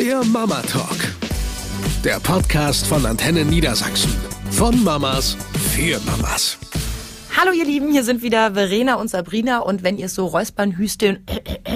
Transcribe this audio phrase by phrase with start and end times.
[0.00, 0.96] Der Mama Talk.
[2.04, 4.10] Der Podcast von Antenne Niedersachsen.
[4.50, 5.36] Von Mamas
[5.74, 6.56] für Mamas.
[7.36, 11.26] Hallo ihr Lieben, hier sind wieder Verena und Sabrina und wenn ihr so Räuspern, Hüsteln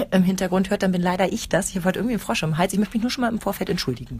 [0.09, 1.69] im Hintergrund hört, dann bin leider ich das.
[1.69, 2.73] Ich habe heute irgendwie einen Frosch im Hals.
[2.73, 4.19] Ich möchte mich nur schon mal im Vorfeld entschuldigen.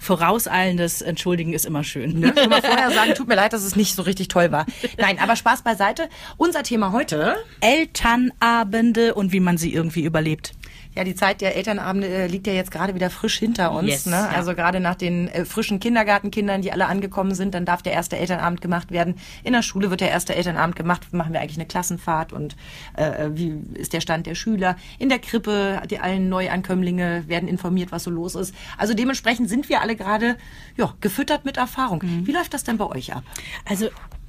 [0.00, 2.20] Vorauseilendes Entschuldigen ist immer schön.
[2.20, 2.32] Ne?
[2.34, 4.64] Schon mal vorher sagen, tut mir leid, dass es nicht so richtig toll war.
[4.96, 6.08] Nein, aber Spaß beiseite.
[6.38, 7.36] Unser Thema heute.
[7.60, 10.54] Elternabende und wie man sie irgendwie überlebt.
[10.94, 13.88] Ja, die Zeit der Elternabende äh, liegt ja jetzt gerade wieder frisch hinter uns.
[13.88, 14.12] Yes, ne?
[14.12, 14.28] ja.
[14.28, 18.16] Also gerade nach den äh, frischen Kindergartenkindern, die alle angekommen sind, dann darf der erste
[18.16, 19.16] Elternabend gemacht werden.
[19.42, 21.12] In der Schule wird der erste Elternabend gemacht.
[21.12, 22.56] Machen wir eigentlich eine Klassenfahrt und
[22.96, 24.76] äh, wie ist der Stand der Schüler?
[24.98, 28.54] In der Krippe, die allen Neuankömmlinge werden informiert, was so los ist.
[28.76, 30.36] Also dementsprechend sind wir alle gerade
[30.76, 32.02] ja, gefüttert mit Erfahrung.
[32.02, 33.24] Wie läuft das denn bei euch ab?
[33.64, 33.88] Also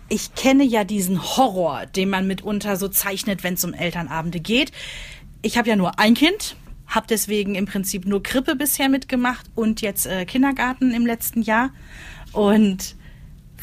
[0.09, 4.71] ich kenne ja diesen Horror, den man mitunter so zeichnet, wenn es um Elternabende geht.
[5.41, 6.55] Ich habe ja nur ein Kind,
[6.93, 11.71] habe deswegen im Prinzip nur Krippe bisher mitgemacht und jetzt äh, Kindergarten im letzten Jahr.
[12.31, 12.95] Und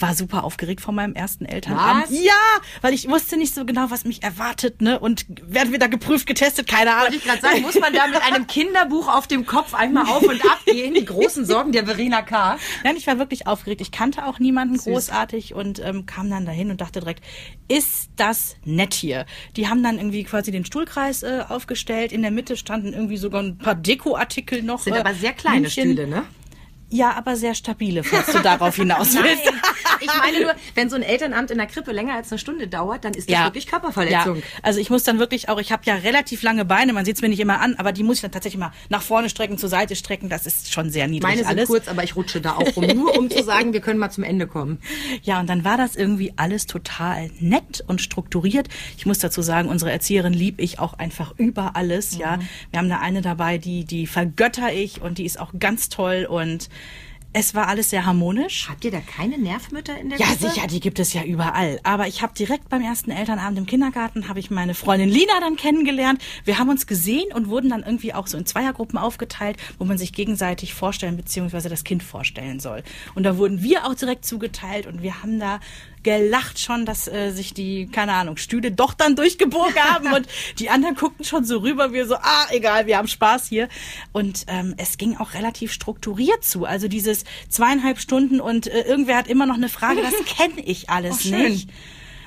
[0.01, 2.05] war super aufgeregt vor meinem ersten Elternabend.
[2.05, 2.11] Was?
[2.11, 2.33] Ja,
[2.81, 4.99] weil ich wusste nicht so genau, was mich erwartet, ne?
[4.99, 7.03] Und werden wir da geprüft, getestet, keine Ahnung.
[7.05, 10.23] Wollte ich gerade sagen, muss man da mit einem Kinderbuch auf dem Kopf einmal auf
[10.23, 10.95] und ab gehen?
[10.95, 12.59] Die großen Sorgen der Verena K.
[12.85, 13.81] Nein, ich war wirklich aufgeregt.
[13.81, 17.25] Ich kannte auch niemanden großartig und ähm, kam dann dahin und dachte direkt,
[17.69, 19.27] ist das nett hier?
[19.57, 22.13] Die haben dann irgendwie quasi den Stuhlkreis äh, aufgestellt.
[22.13, 24.81] In der Mitte standen irgendwie sogar ein paar Dekoartikel noch.
[24.81, 25.93] Sind äh, aber sehr kleine Blümchen.
[25.93, 26.25] Stühle, ne?
[26.93, 29.45] Ja, aber sehr stabile, falls du darauf hinaus willst.
[30.15, 33.05] Ich meine nur, wenn so ein Elternabend in der Krippe länger als eine Stunde dauert,
[33.05, 34.37] dann ist das wirklich Körperverletzung.
[34.37, 37.17] Ja, also ich muss dann wirklich auch, ich habe ja relativ lange Beine, man sieht
[37.17, 39.59] es mir nicht immer an, aber die muss ich dann tatsächlich mal nach vorne strecken,
[39.59, 41.69] zur Seite strecken, das ist schon sehr niedrig Meine sind alles.
[41.69, 42.87] kurz, aber ich rutsche da auch rum.
[42.87, 44.79] Nur um zu sagen, wir können mal zum Ende kommen.
[45.23, 48.69] Ja, und dann war das irgendwie alles total nett und strukturiert.
[48.97, 52.37] Ich muss dazu sagen, unsere Erzieherin lieb ich auch einfach über alles, ja.
[52.37, 52.49] Mhm.
[52.71, 56.27] Wir haben da eine dabei, die, die vergötter ich und die ist auch ganz toll
[56.29, 56.69] und
[57.33, 58.69] es war alles sehr harmonisch.
[58.69, 60.49] Habt ihr da keine Nervmütter in der Ja, Gruppe?
[60.51, 61.79] sicher, die gibt es ja überall.
[61.85, 65.55] Aber ich habe direkt beim ersten Elternabend im Kindergarten habe ich meine Freundin Lina dann
[65.57, 66.21] kennengelernt.
[66.45, 69.97] Wir haben uns gesehen und wurden dann irgendwie auch so in Zweiergruppen aufgeteilt, wo man
[69.97, 71.69] sich gegenseitig vorstellen bzw.
[71.69, 72.83] das Kind vorstellen soll.
[73.15, 75.61] Und da wurden wir auch direkt zugeteilt und wir haben da
[76.03, 80.27] gelacht schon, dass äh, sich die, keine Ahnung, Stühle doch dann durchgebogen haben und
[80.59, 83.69] die anderen guckten schon so rüber, wir so, ah, egal, wir haben Spaß hier.
[84.13, 86.65] Und ähm, es ging auch relativ strukturiert zu.
[86.65, 90.89] Also dieses zweieinhalb Stunden und äh, irgendwer hat immer noch eine Frage, das kenne ich
[90.91, 91.71] alles Oh, nicht.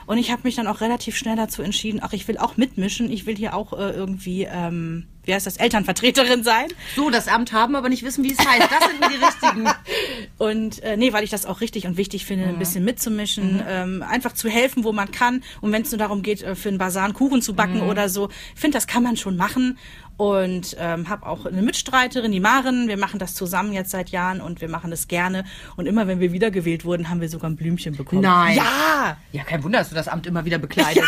[0.06, 3.12] Und ich habe mich dann auch relativ schnell dazu entschieden, ach, ich will auch mitmischen,
[3.12, 6.68] ich will hier auch äh, irgendwie, ähm, wie heißt das, Elternvertreterin sein.
[6.96, 8.70] So, das Amt haben, aber nicht wissen, wie es heißt.
[8.70, 9.70] Das sind die richtigen.
[10.38, 14.04] Und äh, nee, weil ich das auch richtig und wichtig finde, ein bisschen mitzumischen, ähm,
[14.08, 15.44] einfach zu helfen, wo man kann.
[15.62, 18.10] Und wenn es nur darum geht, äh, für einen Basar einen Kuchen zu backen oder
[18.10, 19.78] so, ich finde, das kann man schon machen.
[20.18, 22.88] Und ähm, habe auch eine Mitstreiterin, die Maren.
[22.88, 25.44] Wir machen das zusammen jetzt seit Jahren und wir machen das gerne.
[25.76, 28.22] Und immer, wenn wir wiedergewählt wurden, haben wir sogar ein Blümchen bekommen.
[28.22, 28.58] Nein.
[28.58, 29.18] Ja!
[29.32, 31.08] Ja, kein Wunder, dass du das Amt immer wieder bekleidest.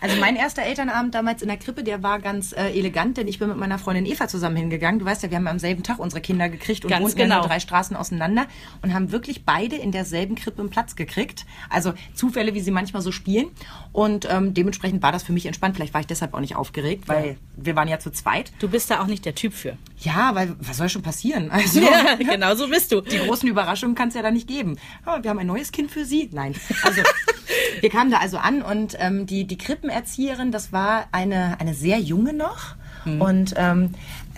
[0.00, 3.38] Also mein erster Elternabend damals in der Krippe, der war ganz äh, elegant, denn ich
[3.38, 5.00] bin mit meiner Freundin Eva zusammen hingegangen.
[5.00, 7.24] Du weißt ja, wir haben am selben Tag unsere Kinder gekriegt und Ganz wohnten ja
[7.24, 7.38] genau.
[7.38, 8.46] nur drei Straßen auseinander
[8.82, 11.46] und haben wirklich beide in derselben Krippe einen Platz gekriegt.
[11.68, 13.48] Also Zufälle, wie sie manchmal so spielen.
[13.92, 15.74] Und ähm, dementsprechend war das für mich entspannt.
[15.74, 18.37] Vielleicht war ich deshalb auch nicht aufgeregt, weil wir waren ja zu zweit.
[18.58, 19.76] Du bist da auch nicht der Typ für.
[20.00, 21.50] Ja, weil was soll schon passieren?
[21.52, 23.00] Also Ja, genau so bist du.
[23.00, 24.78] die großen Überraschungen kann es ja da nicht geben.
[25.06, 26.28] Ja, wir haben ein neues Kind für Sie.
[26.32, 26.54] Nein.
[26.82, 27.02] Also
[27.80, 31.98] wir kamen da also an und ähm, die, die Krippenerzieherin, das war eine, eine sehr
[31.98, 32.74] junge noch.
[33.04, 33.94] Und ähm,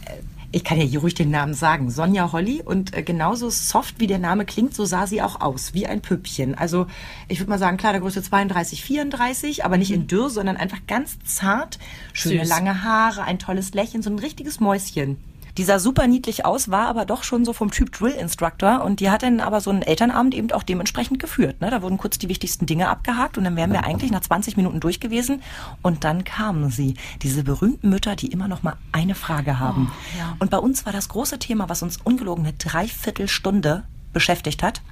[0.07, 0.13] äh,
[0.53, 2.63] ich kann ja hier ruhig den Namen sagen, Sonja Holly.
[2.65, 6.01] Und äh, genauso soft wie der Name klingt, so sah sie auch aus, wie ein
[6.01, 6.57] Püppchen.
[6.57, 6.87] Also
[7.29, 11.79] ich würde mal sagen, Kleidergröße 32, 34, aber nicht in dürr, sondern einfach ganz zart.
[12.13, 12.49] Schöne Süß.
[12.49, 15.19] lange Haare, ein tolles Lächeln, so ein richtiges Mäuschen.
[15.57, 19.01] Die sah super niedlich aus, war aber doch schon so vom Typ Drill Instructor und
[19.01, 21.61] die hat dann aber so einen Elternabend eben auch dementsprechend geführt.
[21.61, 21.71] Ne?
[21.71, 24.81] Da wurden kurz die wichtigsten Dinge abgehakt und dann wären wir eigentlich nach 20 Minuten
[24.81, 25.43] durch gewesen
[25.83, 29.93] und dann kamen sie, diese berühmten Mütter, die immer noch mal eine Frage haben.
[30.39, 34.83] Und bei uns war das große Thema, was uns ungelogen eine Dreiviertelstunde beschäftigt hat,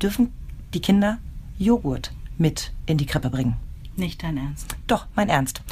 [0.00, 0.32] dürfen
[0.74, 1.18] die Kinder
[1.58, 3.56] Joghurt mit in die Krippe bringen.
[3.96, 4.76] Nicht dein Ernst.
[4.90, 5.62] Doch, mein Ernst.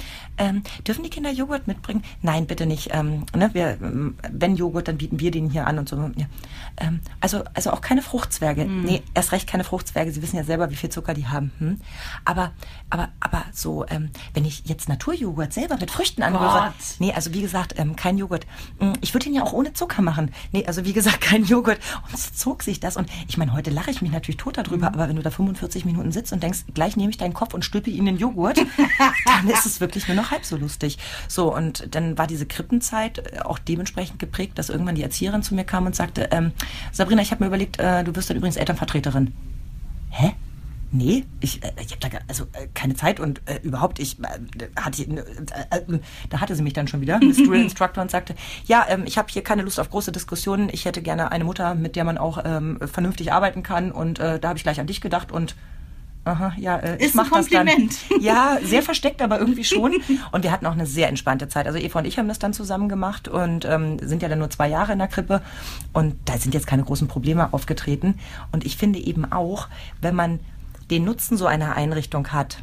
[0.40, 2.04] Ähm, dürfen die Kinder Joghurt mitbringen?
[2.22, 2.90] Nein, bitte nicht.
[2.92, 5.96] Ähm, ne, wir, ähm, wenn Joghurt, dann bieten wir den hier an und so.
[6.14, 6.26] Ja.
[6.76, 8.64] Ähm, also, also auch keine Fruchtzwerge.
[8.64, 10.12] Nee, erst recht keine Fruchtzwerge.
[10.12, 11.50] Sie wissen ja selber, wie viel Zucker die haben.
[11.58, 11.80] Hm?
[12.24, 12.52] Aber,
[12.90, 16.72] aber, aber so, ähm, wenn ich jetzt Naturjoghurt selber mit Früchten anrühre.
[17.00, 18.46] Nee, also wie gesagt, ähm, kein Joghurt.
[18.78, 20.30] Hm, Ich würde ihn ja auch ohne Zucker machen.
[20.52, 21.80] Nee, also wie gesagt, kein Joghurt.
[22.12, 22.96] Und so zog sich das.
[22.96, 25.84] Und ich meine, heute lache ich mich natürlich tot darüber, aber wenn du da 45
[25.84, 28.60] Minuten sitzt und denkst, gleich nehme ich deinen Kopf und stülpe ihn in Joghurt,
[29.25, 30.99] dann ist es wirklich nur noch halb so lustig.
[31.28, 35.55] So, und dann war diese Krippenzeit äh, auch dementsprechend geprägt, dass irgendwann die Erzieherin zu
[35.55, 36.52] mir kam und sagte, ähm,
[36.93, 39.34] Sabrina, ich habe mir überlegt, äh, du wirst dann übrigens Elternvertreterin.
[40.10, 40.34] Hä?
[40.90, 44.26] Nee, ich, äh, ich habe da also äh, keine Zeit und äh, überhaupt, ich äh,
[44.76, 45.16] hatte, äh,
[45.70, 45.99] äh,
[46.31, 48.34] da hatte sie mich dann schon wieder, Miss Drill Instructor, und sagte,
[48.64, 51.75] ja, ähm, ich habe hier keine Lust auf große Diskussionen, ich hätte gerne eine Mutter,
[51.75, 55.00] mit der man auch ähm, vernünftig arbeiten kann und da habe ich gleich an dich
[55.00, 55.54] gedacht und
[56.28, 57.66] Aha, ja, äh, ich Ist mach ein das dann.
[57.66, 57.98] Kompliment.
[58.20, 59.94] Ja, sehr versteckt, aber irgendwie schon.
[60.32, 61.66] Und wir hatten auch eine sehr entspannte Zeit.
[61.66, 64.50] Also Eva und ich haben das dann zusammen gemacht und ähm, sind ja dann nur
[64.50, 65.40] zwei Jahre in der Krippe.
[65.92, 68.19] Und da sind jetzt keine großen Probleme aufgetreten.
[68.52, 69.69] Und ich finde eben auch,
[70.02, 70.40] wenn man
[70.90, 72.58] den Nutzen so einer Einrichtung hat,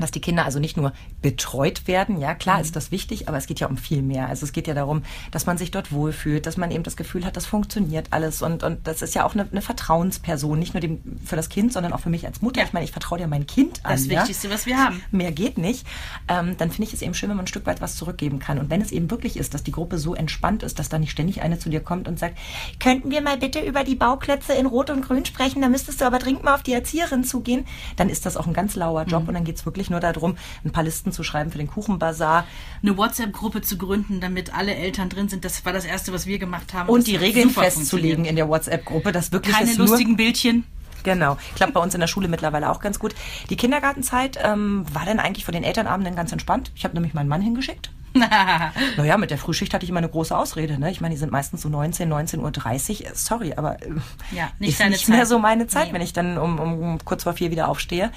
[0.00, 0.92] dass die Kinder also nicht nur
[1.22, 4.28] betreut werden, ja klar ist das wichtig, aber es geht ja um viel mehr.
[4.28, 7.24] Also es geht ja darum, dass man sich dort wohlfühlt, dass man eben das Gefühl
[7.24, 10.80] hat, das funktioniert alles und, und das ist ja auch eine, eine Vertrauensperson, nicht nur
[10.80, 12.60] dem, für das Kind, sondern auch für mich als Mutter.
[12.60, 12.66] Ja.
[12.66, 13.92] Ich meine, ich vertraue ja mein Kind an.
[13.92, 14.20] Das ja?
[14.20, 15.02] Wichtigste, was wir haben.
[15.10, 15.86] mehr geht nicht,
[16.28, 18.58] ähm, dann finde ich es eben schön, wenn man ein Stück weit was zurückgeben kann.
[18.58, 21.10] Und wenn es eben wirklich ist, dass die Gruppe so entspannt ist, dass da nicht
[21.10, 22.36] ständig eine zu dir kommt und sagt,
[22.80, 26.04] könnten wir mal bitte über die Bauklötze in Rot und Grün sprechen, da müsstest du
[26.04, 27.64] aber dringend mal auf die Erzieherin zugehen,
[27.96, 29.10] dann ist das auch ein ganz lauer Mhm.
[29.10, 31.68] Job und dann geht es wirklich nur darum, ein paar Listen zu schreiben für den
[31.68, 32.46] Kuchenbazar
[32.82, 36.38] Eine WhatsApp-Gruppe zu gründen, damit alle Eltern drin sind, das war das Erste, was wir
[36.38, 36.88] gemacht haben.
[36.88, 40.64] und die Regeln festzulegen in der WhatsApp-Gruppe, das wirklich Keine lustigen Bildchen.
[41.04, 41.36] Genau.
[41.54, 43.14] Klappt bei uns in der Schule mittlerweile auch ganz gut.
[43.50, 46.72] Die Kindergartenzeit ähm, war dann eigentlich vor den Elternabenden ganz entspannt.
[46.74, 47.90] Ich habe nämlich meinen Mann hingeschickt.
[48.96, 50.78] naja, mit der Frühschicht hatte ich immer eine große Ausrede.
[50.78, 50.90] Ne?
[50.90, 53.10] Ich meine, die sind meistens so 19, 19.30 Uhr.
[53.14, 53.90] Sorry, aber äh,
[54.32, 55.28] Ja, nicht ist nicht mehr Zeit.
[55.28, 55.94] so meine Zeit, Nee.
[55.94, 58.10] wenn ich dann um, um kurz vor vier wieder aufstehe.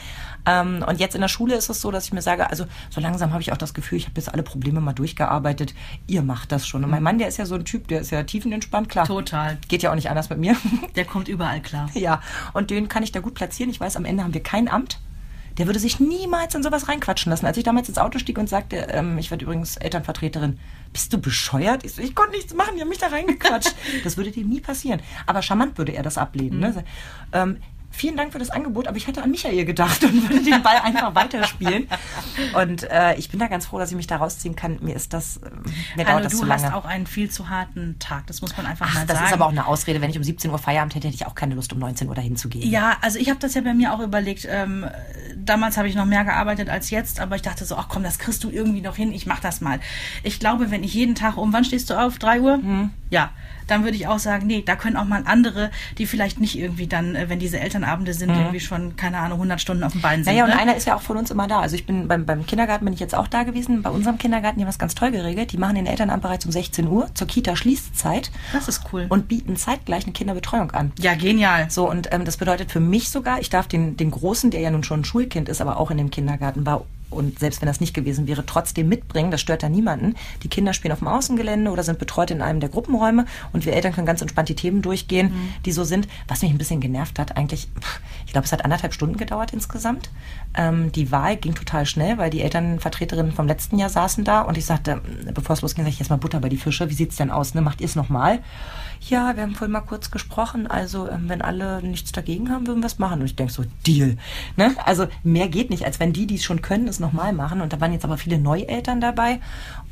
[0.46, 3.02] Ähm, und jetzt in der Schule ist es so, dass ich mir sage, also so
[3.02, 5.74] langsam habe ich auch das Gefühl, ich habe jetzt alle Probleme mal durchgearbeitet.
[6.06, 6.84] Ihr macht das schon.
[6.84, 9.06] Und mein Mann, der ist ja so ein Typ, der ist ja tiefenentspannt, klar.
[9.08, 9.58] Total.
[9.68, 10.56] Geht ja auch nicht anders mit mir.
[10.96, 11.90] Der kommt überall klar.
[11.98, 12.22] Ja,
[12.54, 13.72] und den kann ich da gut platzieren.
[13.72, 15.00] Ich weiß, am Ende haben wir kein Amt.
[15.58, 17.46] Der würde sich niemals in sowas reinquatschen lassen.
[17.46, 20.60] Als ich damals ins Auto stieg und sagte, ähm, ich werde übrigens Elternvertreterin,
[20.94, 21.84] bist du bescheuert?
[21.84, 23.74] Ich, so, ich konnte nichts machen, die haben mich da reingequatscht.
[24.04, 25.02] das würde dem nie passieren.
[25.26, 26.60] Aber charmant würde er das ablehnen.
[26.60, 26.84] Ne?
[27.34, 27.58] Ähm,
[27.90, 30.78] vielen Dank für das Angebot, aber ich hätte an Michael gedacht und würde den Ball
[30.84, 31.88] einfach weiterspielen.
[32.62, 34.78] Und äh, ich bin da ganz froh, dass ich mich da rausziehen kann.
[34.82, 35.50] Mir ist das, äh,
[35.96, 36.64] mir Hallo, dauert das du zu lange.
[36.64, 38.28] hast auch einen viel zu harten Tag.
[38.28, 39.28] Das muss man einfach Ach, mal das sagen.
[39.28, 40.02] ist aber auch eine Ausrede.
[40.02, 42.16] Wenn ich um 17 Uhr Feierabend hätte, hätte ich auch keine Lust, um 19 Uhr
[42.16, 42.70] dahin zu gehen.
[42.70, 44.48] Ja, also ich habe das ja bei mir auch überlegt.
[44.50, 44.86] Ähm,
[45.36, 48.20] damals habe ich noch mehr gearbeitet als jetzt, aber ich dachte so, ach komm, das
[48.20, 49.12] kriegst du irgendwie noch hin.
[49.12, 49.80] Ich mach das mal.
[50.24, 52.20] Ich glaube, wenn ich jeden Tag um, wann stehst du auf?
[52.20, 52.58] Drei Uhr?
[52.58, 52.92] Mhm.
[53.10, 53.32] Ja,
[53.68, 56.88] dann würde ich auch sagen, nee, da können auch mal andere, die vielleicht nicht irgendwie
[56.88, 60.24] dann, äh, wenn diese Elternabende sind, irgendwie schon keine Ahnung 100 Stunden auf dem Bein
[60.24, 60.34] sind.
[60.34, 60.40] Mhm.
[60.40, 60.60] Naja, und ne?
[60.60, 61.60] einer ist ja auch von uns immer da.
[61.60, 63.82] Also ich bin beim, beim Kindergarten bin ich jetzt auch da gewesen.
[63.82, 65.52] Bei unserem Kindergarten, die haben das ganz toll geregelt.
[65.52, 69.06] Die machen den Elternamt bereits um 16 Uhr zur Kita-Schließzeit das ist cool.
[69.10, 70.92] und bieten zeitgleich eine Kinderbetreuung an.
[71.00, 71.70] ja, genial.
[71.70, 74.72] So, und ähm, das bedeutet für mich sogar, ich darf den, den Großen, der ja
[74.72, 77.80] nun schon ein Schulkind ist, aber auch in dem Kindergarten war, und selbst wenn das
[77.80, 79.32] nicht gewesen wäre, trotzdem mitbringen.
[79.32, 80.16] Das stört da niemanden.
[80.44, 83.74] Die Kinder spielen auf dem Außengelände oder sind betreut in einem der Gruppenräume und wir
[83.74, 85.32] Eltern können ganz entspannt die Themen durchgehen,
[85.66, 86.08] die so sind.
[86.28, 87.70] Was mich ein bisschen genervt hat, eigentlich,
[88.26, 90.10] ich glaube, es hat anderthalb Stunden gedauert insgesamt.
[90.56, 94.58] Ähm, die Wahl ging total schnell, weil die Elternvertreterinnen vom letzten Jahr saßen da und
[94.58, 95.02] ich sagte,
[95.34, 96.90] bevor es losging, sag ich jetzt mal Butter bei die Fische.
[96.90, 97.54] Wie sieht's denn aus?
[97.54, 97.62] Ne?
[97.62, 98.40] Macht ihr es nochmal?
[99.02, 100.68] Ja, wir haben vorhin mal kurz gesprochen.
[100.68, 103.20] Also, ähm, wenn alle nichts dagegen haben, würden wir es machen.
[103.20, 104.18] Und ich denke so, Deal.
[104.56, 104.76] Ne?
[104.86, 107.62] Also, mehr geht nicht, als wenn die, die es schon können, es nochmal machen.
[107.62, 109.40] Und da waren jetzt aber viele Neueltern dabei.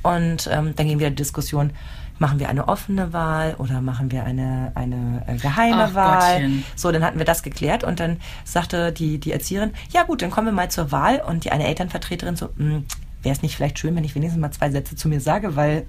[0.04, 1.72] Und ähm, dann ging wieder die Diskussion,
[2.20, 6.34] machen wir eine offene Wahl oder machen wir eine, eine äh, geheime Ach, Wahl?
[6.34, 6.64] Gottchen.
[6.76, 10.32] So, dann hatten wir das geklärt und dann sagte die, die Erzieherin, ja gut, dann
[10.32, 11.22] kommen wir mal zur Wahl.
[11.28, 14.70] Und die eine Elternvertreterin so, wäre es nicht vielleicht schön, wenn ich wenigstens mal zwei
[14.70, 15.86] Sätze zu mir sage, weil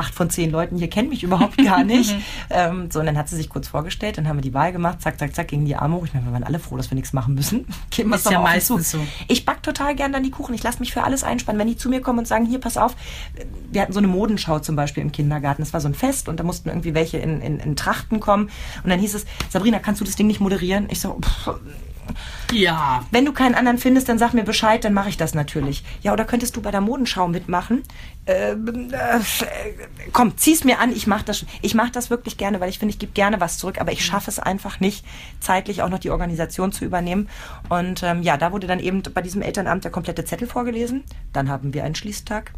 [0.00, 2.16] acht von zehn Leuten hier kennen mich überhaupt gar nicht.
[2.50, 5.02] ähm, so, und dann hat sie sich kurz vorgestellt, dann haben wir die Wahl gemacht,
[5.02, 6.06] zack, zack, zack, gegen die Arme hoch.
[6.06, 7.66] Ich meine, wir waren alle froh, dass wir nichts machen müssen.
[7.90, 8.98] Geben Ist ja meistens so.
[9.28, 10.54] Ich back total gern dann die Kuchen.
[10.54, 11.60] Ich lasse mich für alles einspannen.
[11.60, 12.96] Wenn die zu mir kommen und sagen, hier, pass auf,
[13.70, 15.62] wir hatten so eine Modenschau zum Beispiel im Kindergarten.
[15.62, 18.50] Das war so ein Fest und da mussten irgendwie welche in, in, in Trachten kommen.
[18.82, 20.86] Und dann hieß es, Sabrina, kannst du das Ding nicht moderieren?
[20.90, 21.50] Ich so, pff,
[22.52, 23.04] Ja.
[23.10, 25.84] wenn du keinen anderen findest, dann sag mir Bescheid, dann mache ich das natürlich.
[26.02, 27.82] Ja, oder könntest du bei der Modenschau mitmachen?
[28.26, 28.56] Äh, äh,
[30.12, 31.44] komm, zieh's mir an, ich mache das.
[31.62, 34.04] Ich mache das wirklich gerne, weil ich finde, ich gebe gerne was zurück, aber ich
[34.04, 35.04] schaffe es einfach nicht,
[35.40, 37.28] zeitlich auch noch die Organisation zu übernehmen.
[37.68, 41.04] Und ähm, ja, da wurde dann eben bei diesem Elternamt der komplette Zettel vorgelesen.
[41.32, 42.52] Dann haben wir einen Schließtag.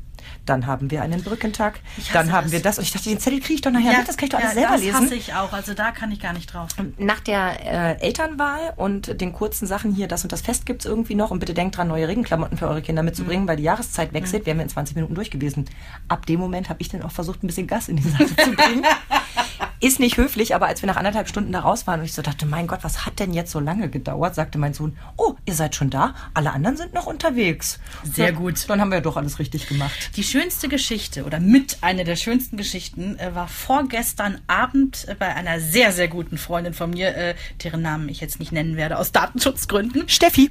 [0.46, 1.80] Dann haben wir einen Brückentag.
[2.12, 2.52] Dann haben das.
[2.52, 2.78] wir das.
[2.78, 4.54] Und ich dachte, den Zettel kriege ich doch nachher mit, das kann ich doch alles
[4.54, 4.96] ja, selber das lesen.
[4.96, 5.52] hasse ich auch.
[5.52, 6.68] Also da kann ich gar nicht drauf.
[6.98, 11.14] Nach der äh, Elternwahl und den kurzen Sachen hier, das und das Fest gibt's irgendwie
[11.14, 14.46] noch und bitte denkt dran, neue Regenklamotten für eure Kinder mitzubringen, weil die Jahreszeit wechselt,
[14.46, 15.66] wären wir in 20 Minuten durch gewesen.
[16.08, 18.52] Ab dem Moment habe ich dann auch versucht, ein bisschen Gas in die Sache zu
[18.52, 18.84] bringen.
[19.82, 22.22] ist nicht höflich, aber als wir nach anderthalb Stunden da raus waren und ich so
[22.22, 25.54] dachte, mein Gott, was hat denn jetzt so lange gedauert, sagte mein Sohn, oh, ihr
[25.54, 27.80] seid schon da, alle anderen sind noch unterwegs.
[28.04, 28.64] Sehr Ja, gut.
[28.68, 30.10] Dann haben wir ja doch alles richtig gemacht.
[30.16, 35.34] Die schönste Geschichte oder mit einer der schönsten Geschichten äh, war vorgestern Abend äh, bei
[35.34, 37.34] einer sehr, sehr guten Freundin von mir, äh,
[37.64, 40.08] deren Namen ich jetzt nicht nennen werde aus Datenschutzgründen.
[40.08, 40.50] Steffi,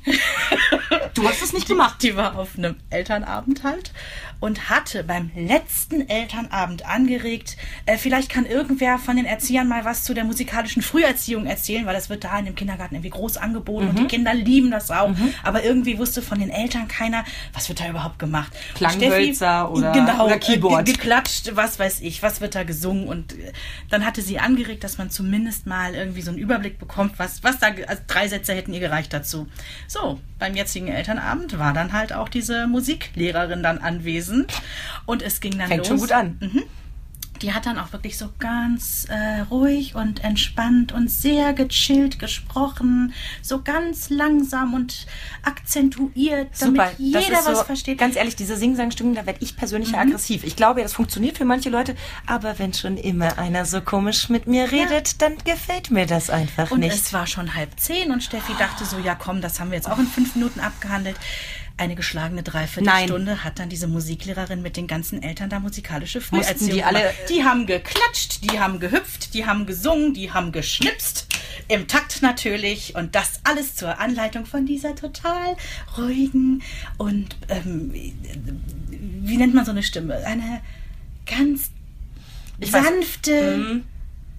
[1.14, 2.02] du hast es nicht gemacht.
[2.04, 3.92] Die war auf einem Elternabend halt
[4.40, 10.04] und hatte beim letzten Elternabend angeregt, äh, vielleicht kann irgendwer von den Erziehern mal was
[10.04, 13.90] zu der musikalischen Früherziehung erzählen, weil das wird da in dem Kindergarten irgendwie groß angeboten
[13.90, 15.12] und die Kinder lieben das auch.
[15.44, 18.52] Aber irgendwie wusste von den Eltern keiner, was wird da überhaupt gemacht.
[18.74, 20.88] Klanghölzer oder- genau, oder Keyboard.
[20.90, 23.52] Äh, geklatscht, was weiß ich, was wird da gesungen und äh,
[23.90, 27.60] dann hatte sie angeregt, dass man zumindest mal irgendwie so einen Überblick bekommt, was, was
[27.60, 29.48] da, also drei Sätze hätten ihr gereicht dazu.
[29.88, 31.01] So, beim jetzigen Elternabend
[31.60, 34.54] war dann halt auch diese Musiklehrerin dann anwesend
[35.06, 35.88] und es ging dann Fängt los.
[35.88, 36.40] schon gut an.
[37.42, 43.14] Die hat dann auch wirklich so ganz äh, ruhig und entspannt und sehr gechillt gesprochen,
[43.42, 45.08] so ganz langsam und
[45.44, 47.98] akzentuiert, damit Super, jeder das ist so, was versteht.
[47.98, 50.44] Ganz ehrlich, diese Sing-Sang-Stimmen, da werde ich persönlich ja aggressiv.
[50.44, 51.96] Ich glaube, das funktioniert für manche Leute,
[52.28, 56.72] aber wenn schon immer einer so komisch mit mir redet, dann gefällt mir das einfach
[56.72, 56.94] Und nicht.
[56.94, 59.90] es war schon halb zehn und Steffi dachte so, ja komm, das haben wir jetzt
[59.90, 61.18] auch in fünf Minuten abgehandelt.
[61.82, 66.84] Eine geschlagene Dreiviertelstunde hat dann diese Musiklehrerin mit den ganzen Eltern da musikalische Früherziehung die
[66.84, 67.16] alle- gemacht.
[67.30, 71.26] Die haben geklatscht, die haben gehüpft, die haben gesungen, die haben geschnipst.
[71.70, 72.94] Im Takt natürlich.
[72.94, 75.56] Und das alles zur Anleitung von dieser total
[75.98, 76.62] ruhigen
[77.00, 80.18] und, ähm, wie nennt man so eine Stimme?
[80.24, 80.62] Eine
[81.26, 81.72] ganz
[82.60, 83.82] Ich weiß- sanfte...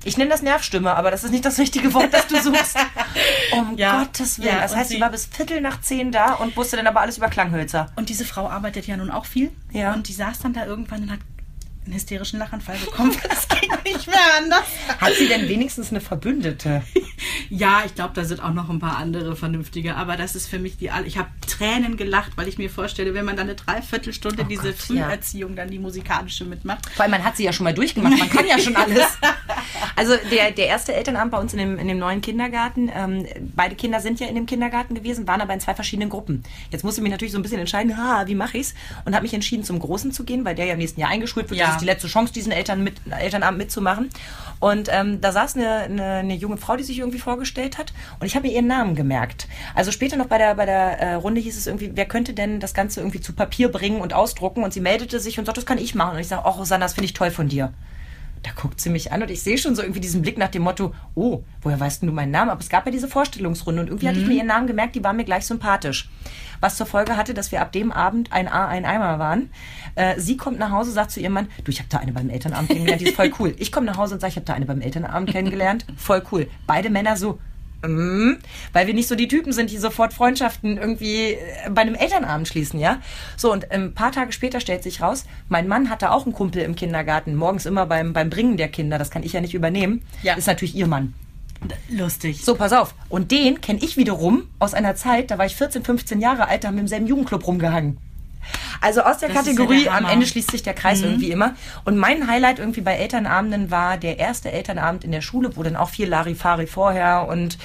[0.05, 2.77] Ich nenne das Nervstimme, aber das ist nicht das richtige Wort, das du suchst.
[3.53, 4.49] Um Ja, Gottes Willen.
[4.49, 7.01] ja, das heißt, sie sie- war bis Viertel nach zehn da und wusste dann aber
[7.01, 7.91] alles über Klanghölzer.
[7.97, 9.53] Und diese Frau arbeitet ja nun auch viel.
[9.73, 9.93] Ja.
[9.93, 11.19] Und die saß dann da irgendwann und hat
[11.85, 13.13] einen hysterischen Lachanfall bekommen.
[13.29, 14.65] Das ging nicht mehr anders.
[14.99, 16.83] Hat sie denn wenigstens eine Verbündete?
[17.49, 19.97] Ja, ich glaube, da sind auch noch ein paar andere vernünftige.
[19.97, 21.07] Aber das ist für mich die all.
[21.07, 24.67] Ich habe Tränen gelacht, weil ich mir vorstelle, wenn man dann eine Dreiviertelstunde diese Oh
[24.67, 26.89] Gott, Früherziehung, dann die musikalische mitmacht.
[26.91, 29.07] Vor allem, man hat sie ja schon mal durchgemacht, man kann ja schon alles.
[29.95, 33.75] Also der, der erste Elternabend bei uns in dem, in dem neuen Kindergarten, ähm, beide
[33.75, 36.45] Kinder sind ja in dem Kindergarten gewesen, waren aber in zwei verschiedenen Gruppen.
[36.71, 38.75] Jetzt musste ich mich natürlich so ein bisschen entscheiden, ha, wie mache ich's?
[39.05, 41.51] Und habe mich entschieden, zum Großen zu gehen, weil der ja im nächsten Jahr eingeschult
[41.51, 41.61] wird.
[41.61, 41.72] Ja.
[41.73, 44.11] Das ist die letzte Chance, diesen Eltern mit, Elternabend mitzumachen.
[44.61, 47.93] Und ähm, da saß eine, eine, eine junge Frau, die sich irgendwie vorgestellt hat.
[48.21, 49.49] Und ich habe mir ihren Namen gemerkt.
[49.75, 52.61] Also später noch bei der, bei der äh, Runde hieß es irgendwie, wer könnte denn
[52.61, 54.63] das Ganze irgendwie zu Papier bringen und ausdrucken?
[54.63, 56.15] Und sie meldete sich und sagte, das kann ich machen.
[56.15, 57.73] Und ich sage, oh Rosanna, das finde ich toll von dir.
[58.43, 60.63] Da guckt sie mich an und ich sehe schon so irgendwie diesen Blick nach dem
[60.63, 62.51] Motto, oh, woher weißt denn du meinen Namen?
[62.51, 65.05] Aber es gab ja diese Vorstellungsrunde und irgendwie hatte ich mir ihren Namen gemerkt, die
[65.05, 66.11] war mir gleich sympathisch.
[66.61, 69.51] Was zur Folge hatte, dass wir ab dem Abend ein A, ein Eimer waren.
[69.95, 72.31] Äh, sie kommt nach Hause, sagt zu ihrem Mann, du, ich habe da eine beim
[72.31, 73.55] Elternabend kennengelernt, die ist voll cool.
[73.59, 76.49] Ich komme nach Hause und sage, ich habe da eine beim Elternabend kennengelernt, voll cool.
[76.67, 77.39] Beide Männer so,
[77.87, 78.35] Mm,
[78.73, 81.39] weil wir nicht so die Typen sind, die sofort Freundschaften irgendwie äh,
[81.71, 83.01] bei einem Elternabend schließen, ja.
[83.37, 86.63] So, und ein paar Tage später stellt sich raus, mein Mann hatte auch einen Kumpel
[86.63, 90.03] im Kindergarten, morgens immer beim, beim Bringen der Kinder, das kann ich ja nicht übernehmen.
[90.23, 90.35] Ja.
[90.35, 91.15] Ist natürlich ihr Mann.
[91.89, 92.45] Lustig.
[92.45, 92.95] So, pass auf.
[93.09, 96.65] Und den kenne ich wiederum aus einer Zeit, da war ich 14, 15 Jahre alt,
[96.65, 97.99] da haben wir im selben Jugendclub rumgehangen.
[98.81, 100.07] Also aus der Das ist ja Kategorie, der am.
[100.07, 101.55] Ende schließt sich der Kreis irgendwie immer.
[101.85, 105.77] Und mein Highlight irgendwie bei Elternabenden war der erste Elternabend in der Schule, wo dann
[105.77, 107.59] auch viel Larifari vorher und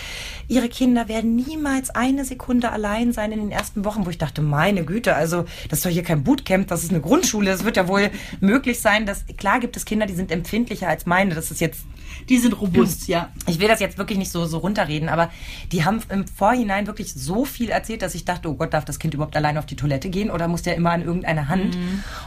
[0.48, 4.42] ihre Kinder werden niemals eine Sekunde allein sein in den ersten Wochen, wo ich dachte,
[4.42, 7.78] meine Güte, also das ist doch hier kein Bootcamp, das ist eine Grundschule, es wird
[7.78, 8.10] ja wohl
[8.40, 11.82] möglich sein, dass, klar gibt es Kinder, die sind empfindlicher als meine, das ist jetzt
[12.30, 13.30] Die sind robust, ja.
[13.48, 15.30] ich will das jetzt wirklich nicht so, so runterreden, aber
[15.72, 19.00] die haben im Vorhinein wirklich so viel erzählt, dass ich dachte, oh Gott, darf das
[19.00, 21.78] Kind überhaupt allein auf die Toilette gehen oder muss der immer an irgendeine Hand?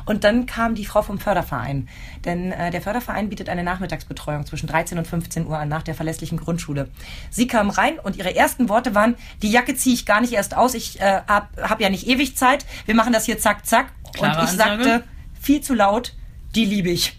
[0.07, 1.89] Und dann kam die Frau vom Förderverein.
[2.25, 5.95] Denn äh, der Förderverein bietet eine Nachmittagsbetreuung zwischen 13 und 15 Uhr an nach der
[5.95, 6.89] verlässlichen Grundschule.
[7.31, 10.57] Sie kam rein und ihre ersten Worte waren, die Jacke ziehe ich gar nicht erst
[10.57, 13.93] aus, ich äh, hab, hab ja nicht ewig Zeit, wir machen das hier zack, zack.
[14.13, 14.85] Klare und ich Ansage.
[14.85, 15.05] sagte,
[15.41, 16.15] viel zu laut,
[16.55, 17.17] die liebe ich.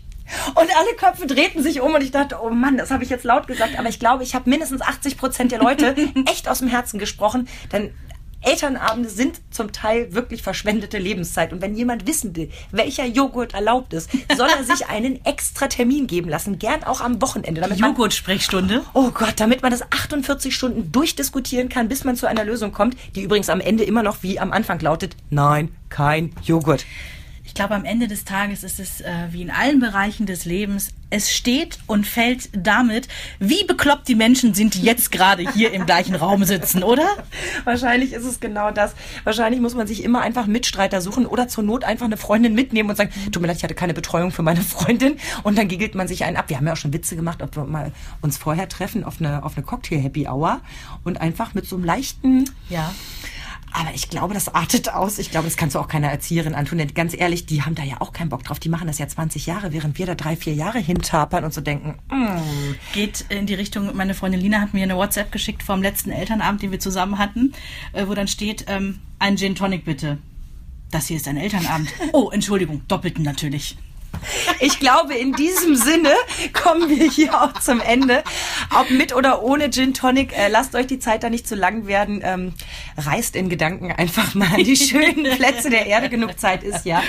[0.56, 3.26] Und alle Köpfe drehten sich um und ich dachte, oh Mann, das habe ich jetzt
[3.26, 3.78] laut gesagt.
[3.78, 5.96] Aber ich glaube, ich habe mindestens 80 Prozent der Leute
[6.30, 7.48] echt aus dem Herzen gesprochen.
[7.72, 7.94] Denn
[8.42, 11.54] Elternabende sind zum Teil wirklich verschwendete Lebenszeit.
[11.54, 16.08] Und wenn jemand wissen will, welcher Joghurt erlaubt ist, soll er sich einen extra Termin
[16.08, 16.60] geben lassen.
[16.60, 17.62] Gern auch am Wochenende.
[17.62, 18.84] Damit Joghurt-Sprechstunde.
[18.94, 22.98] Oh Gott, damit man das 48 Stunden durchdiskutieren kann, bis man zu einer Lösung kommt,
[23.16, 26.86] die übrigens am Ende immer noch wie am Anfang lautet, nein, kein Joghurt.
[27.44, 30.90] Ich glaube, am Ende des Tages ist es äh, wie in allen Bereichen des Lebens.
[31.10, 33.08] Es steht und fällt damit,
[33.40, 37.06] wie bekloppt die Menschen sind, die jetzt gerade hier im gleichen Raum sitzen, oder?
[37.66, 38.94] Wahrscheinlich ist es genau das.
[39.26, 42.90] Wahrscheinlich muss man sich immer einfach Mitstreiter suchen oder zur Not einfach eine Freundin mitnehmen
[42.90, 45.18] und sagen, tut mir leid, ich hatte keine Betreuung für meine Freundin.
[45.44, 46.46] Und dann giggelt man sich einen ab.
[46.48, 49.44] Wir haben ja auch schon Witze gemacht, ob wir mal uns vorher treffen auf eine,
[49.44, 50.62] auf eine Cocktail-Happy-Hour
[51.04, 52.94] und einfach mit so einem leichten, Ja.
[53.74, 55.18] Aber ich glaube, das artet aus.
[55.18, 56.78] Ich glaube, das kannst du auch keiner Erzieherin antun.
[56.78, 58.60] Denn ganz ehrlich, die haben da ja auch keinen Bock drauf.
[58.60, 61.62] Die machen das ja 20 Jahre, während wir da drei, vier Jahre hintapern und so
[61.62, 65.82] denken, mm, Geht in die Richtung, meine Freundin Lina hat mir eine WhatsApp geschickt vom
[65.82, 67.54] letzten Elternabend, den wir zusammen hatten,
[67.94, 70.18] äh, wo dann steht, ähm, ein Gin Tonic bitte.
[70.92, 71.90] Das hier ist ein Elternabend.
[72.14, 73.78] Oh, Entschuldigung, doppelten natürlich.
[74.60, 76.14] Ich glaube, in diesem Sinne
[76.54, 78.24] kommen wir hier auch zum Ende.
[78.80, 81.88] Ob mit oder ohne Gin Tonic, äh, lasst euch die Zeit da nicht zu lang
[81.88, 82.22] werden.
[82.24, 82.54] Ähm,
[82.98, 86.10] reist in Gedanken einfach mal an die schönen Plätze der Erde.
[86.10, 87.02] Genug Zeit ist ja.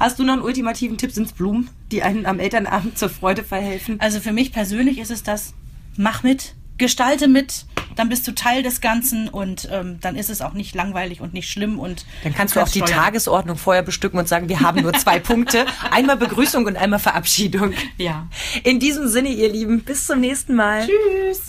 [0.00, 1.12] Hast du noch einen ultimativen Tipp?
[1.12, 4.00] Sind's Blumen, die einen am Elternabend zur Freude verhelfen?
[4.00, 5.54] Also für mich persönlich ist es das,
[5.96, 10.40] mach mit, gestalte mit, dann bist du Teil des Ganzen und ähm, dann ist es
[10.42, 12.92] auch nicht langweilig und nicht schlimm und Dann kannst du auch die steuern.
[12.92, 15.66] Tagesordnung vorher bestücken und sagen, wir haben nur zwei Punkte.
[15.90, 17.72] Einmal Begrüßung und einmal Verabschiedung.
[17.98, 18.28] Ja.
[18.62, 20.86] In diesem Sinne, ihr Lieben, bis zum nächsten Mal.
[20.86, 21.40] Tschüss.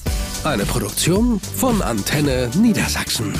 [0.44, 3.34] Eine Produktion von Antenne Niedersachsen.